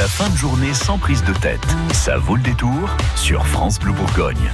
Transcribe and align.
La 0.00 0.08
fin 0.08 0.30
de 0.30 0.36
journée 0.38 0.72
sans 0.72 0.96
prise 0.96 1.22
de 1.24 1.34
tête. 1.34 1.60
Ça 1.92 2.16
vaut 2.16 2.34
le 2.34 2.40
détour 2.40 2.96
sur 3.16 3.46
France 3.46 3.78
Bleu 3.78 3.92
Bourgogne. 3.92 4.50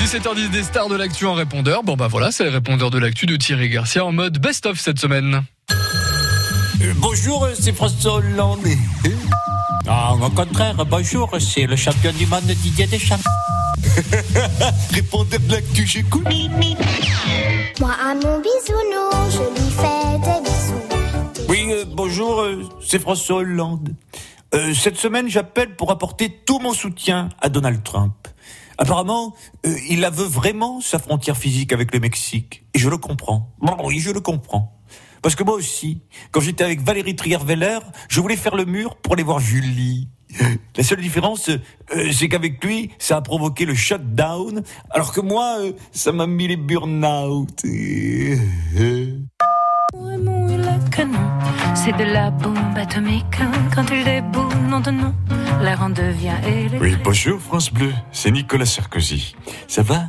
17h10 0.00 0.50
des 0.50 0.64
stars 0.64 0.88
de 0.88 0.96
l'actu 0.96 1.24
en 1.26 1.34
répondeur. 1.34 1.84
Bon 1.84 1.94
bah 1.94 2.08
voilà, 2.08 2.32
c'est 2.32 2.42
le 2.42 2.50
répondeur 2.50 2.90
de 2.90 2.98
l'actu 2.98 3.26
de 3.26 3.36
Thierry 3.36 3.68
Garcia 3.68 4.04
en 4.04 4.10
mode 4.10 4.40
best-of 4.40 4.76
cette 4.80 4.98
semaine. 4.98 5.44
Euh, 6.82 6.92
bonjour, 6.96 7.46
c'est 7.56 7.72
François 7.72 8.14
Hollande. 8.14 8.66
Ah, 9.86 10.14
au 10.20 10.30
contraire, 10.30 10.84
bonjour, 10.84 11.30
c'est 11.38 11.66
le 11.66 11.76
champion 11.76 12.10
du 12.12 12.26
monde 12.26 12.42
Didier 12.42 12.88
Deschamps. 12.88 13.20
Répondeur 14.92 15.38
de 15.38 15.52
l'actu, 15.52 15.86
j'écoute. 15.86 16.26
Moi 17.78 17.92
à 18.04 18.14
mon 18.14 18.40
bisounours, 18.40 18.97
bonjour, 22.08 22.40
euh, 22.40 22.62
c'est 22.80 22.98
François 22.98 23.36
Hollande. 23.36 23.94
Euh, 24.54 24.72
cette 24.72 24.96
semaine, 24.96 25.28
j'appelle 25.28 25.76
pour 25.76 25.90
apporter 25.90 26.30
tout 26.46 26.58
mon 26.58 26.72
soutien 26.72 27.28
à 27.38 27.50
Donald 27.50 27.82
Trump. 27.84 28.14
Apparemment, 28.78 29.36
euh, 29.66 29.76
il 29.90 30.00
veut 30.00 30.24
vraiment 30.24 30.80
sa 30.80 30.98
frontière 30.98 31.36
physique 31.36 31.70
avec 31.70 31.92
le 31.92 32.00
Mexique. 32.00 32.64
Et 32.72 32.78
je 32.78 32.88
le 32.88 32.96
comprends. 32.96 33.54
Oui, 33.84 33.98
je 33.98 34.10
le 34.10 34.20
comprends. 34.20 34.80
Parce 35.20 35.34
que 35.34 35.44
moi 35.44 35.52
aussi, 35.52 36.00
quand 36.30 36.40
j'étais 36.40 36.64
avec 36.64 36.80
Valérie 36.80 37.14
Trierweiler, 37.14 37.80
je 38.08 38.22
voulais 38.22 38.36
faire 38.36 38.56
le 38.56 38.64
mur 38.64 38.96
pour 38.96 39.12
aller 39.12 39.22
voir 39.22 39.38
Julie. 39.38 40.08
La 40.78 40.84
seule 40.84 41.02
différence, 41.02 41.50
c'est 42.12 42.28
qu'avec 42.30 42.64
lui, 42.64 42.90
ça 42.98 43.18
a 43.18 43.20
provoqué 43.20 43.66
le 43.66 43.74
shutdown, 43.74 44.62
alors 44.88 45.12
que 45.12 45.20
moi, 45.20 45.58
ça 45.92 46.12
m'a 46.12 46.26
mis 46.26 46.48
les 46.48 46.56
burn-out. 46.56 47.64
C'est 51.76 51.96
de 51.96 52.02
la 52.12 52.30
bombe 52.30 52.56
atomique. 52.76 53.24
Quand 53.72 53.84
il 53.92 54.02
déboule, 54.02 54.52
non 54.68 54.80
de 54.80 54.90
l'air 55.62 55.80
en 55.80 55.90
devient 55.90 56.34
électrique. 56.44 56.80
Oui, 56.80 56.96
bonjour 57.04 57.40
France 57.40 57.72
Bleu, 57.72 57.92
c'est 58.10 58.32
Nicolas 58.32 58.66
Sarkozy. 58.66 59.36
Ça 59.68 59.82
va? 59.82 60.06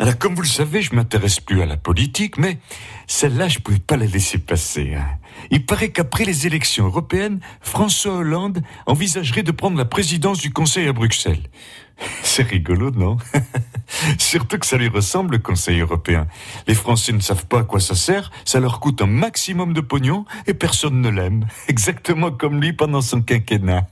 Alors 0.00 0.18
comme 0.18 0.34
vous 0.34 0.42
le 0.42 0.48
savez, 0.48 0.82
je 0.82 0.96
m'intéresse 0.96 1.38
plus 1.38 1.62
à 1.62 1.66
la 1.66 1.76
politique, 1.76 2.38
mais 2.38 2.58
celle-là, 3.06 3.46
je 3.46 3.60
pouvais 3.60 3.78
pas 3.78 3.96
la 3.96 4.06
laisser 4.06 4.38
passer. 4.38 4.96
hein. 4.96 5.06
Il 5.50 5.64
paraît 5.66 5.90
qu'après 5.90 6.24
les 6.24 6.46
élections 6.46 6.86
européennes, 6.86 7.40
François 7.60 8.14
Hollande 8.16 8.62
envisagerait 8.86 9.42
de 9.42 9.52
prendre 9.52 9.76
la 9.78 9.84
présidence 9.84 10.38
du 10.38 10.52
Conseil 10.52 10.88
à 10.88 10.92
Bruxelles. 10.92 11.42
C'est 12.22 12.44
rigolo, 12.44 12.90
non? 12.90 13.16
Surtout 14.18 14.58
que 14.58 14.66
ça 14.66 14.76
lui 14.76 14.88
ressemble, 14.88 15.32
le 15.32 15.38
Conseil 15.38 15.80
européen. 15.80 16.26
Les 16.66 16.74
Français 16.74 17.12
ne 17.12 17.20
savent 17.20 17.46
pas 17.46 17.60
à 17.60 17.64
quoi 17.64 17.80
ça 17.80 17.94
sert, 17.94 18.30
ça 18.44 18.60
leur 18.60 18.80
coûte 18.80 19.02
un 19.02 19.06
maximum 19.06 19.72
de 19.74 19.80
pognon 19.80 20.24
et 20.46 20.54
personne 20.54 21.00
ne 21.00 21.08
l'aime. 21.10 21.46
Exactement 21.68 22.30
comme 22.30 22.60
lui 22.60 22.72
pendant 22.72 23.00
son 23.02 23.20
quinquennat. 23.22 23.86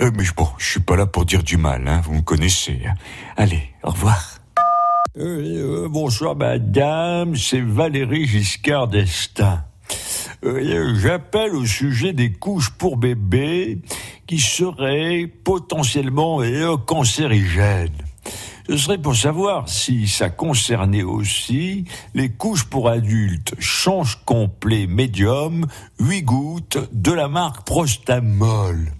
Euh, 0.00 0.10
mais 0.16 0.24
bon, 0.36 0.48
je 0.58 0.66
suis 0.66 0.80
pas 0.80 0.96
là 0.96 1.06
pour 1.06 1.26
dire 1.26 1.42
du 1.42 1.56
mal, 1.56 1.86
hein, 1.86 2.00
vous 2.04 2.14
me 2.14 2.22
connaissez. 2.22 2.80
hein. 2.86 2.94
Allez, 3.36 3.68
au 3.82 3.90
revoir. 3.90 4.38
Euh, 5.18 5.88
bonsoir 5.90 6.34
madame, 6.36 7.36
c'est 7.36 7.60
Valérie 7.60 8.26
Giscard 8.26 8.88
d'Estaing. 8.88 9.62
Euh, 10.44 10.94
J'appelle 10.96 11.54
au 11.54 11.64
sujet 11.64 12.12
des 12.12 12.32
couches 12.32 12.70
pour 12.70 12.96
bébés 12.96 13.78
qui 14.26 14.38
seraient 14.38 15.30
potentiellement 15.44 16.40
cancérigènes. 16.86 17.90
Ce 18.68 18.76
serait 18.76 18.98
pour 18.98 19.16
savoir 19.16 19.68
si 19.68 20.06
ça 20.06 20.30
concernait 20.30 21.02
aussi 21.02 21.84
les 22.14 22.28
couches 22.28 22.64
pour 22.64 22.88
adultes 22.88 23.54
change 23.58 24.20
complet 24.24 24.86
médium, 24.86 25.66
8 25.98 26.22
gouttes 26.22 26.78
de 26.92 27.12
la 27.12 27.28
marque 27.28 27.66
Prostamol 27.66 28.92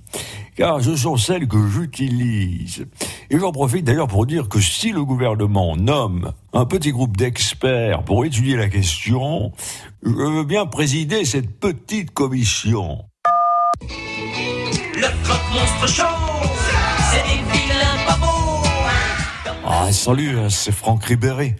car 0.56 0.82
ce 0.82 0.96
sont 0.96 1.16
celles 1.16 1.48
que 1.48 1.66
j'utilise. 1.66 2.86
Et 3.33 3.38
j'en 3.38 3.50
profite 3.50 3.86
d'ailleurs 3.86 4.08
pour 4.08 4.27
dire 4.27 4.50
que 4.50 4.61
si 4.61 4.92
le 4.92 5.06
gouvernement 5.06 5.74
nomme 5.74 6.34
un 6.52 6.67
petit 6.67 6.92
groupe 6.92 7.17
d'experts 7.17 8.02
pour 8.05 8.27
étudier 8.27 8.56
la 8.56 8.68
question, 8.68 9.52
je 10.02 10.11
veux 10.11 10.45
bien 10.45 10.67
présider 10.67 11.24
cette 11.24 11.58
petite 11.58 12.11
commission. 12.11 13.06
Le 13.80 15.24
croque-monstre 15.24 15.89
show, 15.89 16.02
c'est 17.11 17.23
des 17.23 17.58
vilains 17.58 18.06
pas 18.06 18.18
beaux. 18.18 18.68
Ah, 19.64 19.90
salut, 19.92 20.36
euh, 20.36 20.51
c'est 20.51 20.73
Franck 20.73 21.05
Ribéry. 21.05 21.55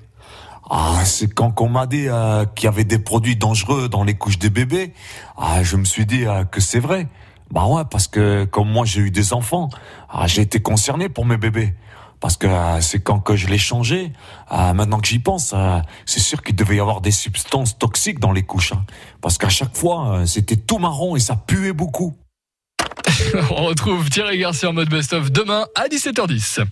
Ah, 0.69 1.01
c'est 1.07 1.33
quand 1.33 1.59
on 1.63 1.71
m'a 1.71 1.87
dit 1.87 2.05
euh, 2.07 2.45
qu'il 2.55 2.67
y 2.67 2.69
avait 2.69 2.85
des 2.85 2.99
produits 2.99 3.37
dangereux 3.37 3.89
dans 3.89 4.05
les 4.05 4.15
couches 4.15 4.39
des 4.39 4.51
bébés, 4.51 4.93
ah, 5.39 5.63
je 5.63 5.77
me 5.77 5.87
suis 5.87 6.05
dit 6.05 6.27
euh, 6.27 6.45
que 6.45 6.61
c'est 6.61 6.81
vrai. 6.81 7.09
Bah 7.53 7.67
ouais, 7.67 7.83
parce 7.91 8.09
que 8.09 8.47
comme 8.47 8.71
moi 8.71 8.87
j'ai 8.87 9.03
eu 9.03 9.11
des 9.11 9.35
enfants, 9.35 9.69
ah, 10.09 10.27
j'ai 10.27 10.41
été 10.41 10.61
concerné 10.61 11.11
pour 11.11 11.27
mes 11.27 11.37
bébés. 11.37 11.75
Parce 12.19 12.39
que 12.39 12.47
euh, 12.47 12.81
c'est 12.81 13.01
quand 13.01 13.21
que 13.21 13.37
je 13.37 13.47
l'ai 13.47 13.59
changé, 13.59 14.13
euh, 14.53 14.73
maintenant 14.73 15.01
que 15.01 15.09
j'y 15.09 15.19
pense, 15.19 15.53
euh, 15.55 15.79
c'est 16.07 16.21
sûr 16.21 16.43
qu'il 16.43 16.57
devait 16.57 16.77
y 16.77 16.81
avoir 16.81 17.03
des 17.03 17.11
substances 17.11 17.77
toxiques 17.77 18.21
dans 18.21 18.33
les 18.33 18.43
couches. 18.43 18.73
hein. 18.73 18.85
Parce 19.21 19.37
qu'à 19.37 19.51
chaque 19.51 19.77
fois, 19.77 20.23
c'était 20.25 20.57
tout 20.57 20.79
marron 20.79 21.15
et 21.15 21.21
ça 21.21 21.37
puait 21.37 21.75
beaucoup. 21.75 22.17
On 23.51 23.65
retrouve 23.65 24.09
Thierry 24.09 24.39
Garcia 24.39 24.71
en 24.71 24.73
mode 24.73 24.89
best-of 24.89 25.31
demain 25.31 25.67
à 25.75 25.89
17h10. 25.89 26.65